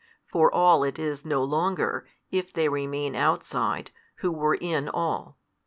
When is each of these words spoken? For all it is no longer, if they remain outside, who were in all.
For 0.25 0.51
all 0.51 0.83
it 0.83 0.97
is 0.97 1.25
no 1.25 1.43
longer, 1.43 2.07
if 2.31 2.51
they 2.51 2.67
remain 2.69 3.15
outside, 3.15 3.91
who 4.15 4.31
were 4.31 4.55
in 4.59 4.89
all. 4.89 5.37